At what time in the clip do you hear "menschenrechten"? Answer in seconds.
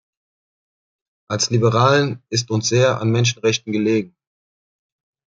3.11-3.71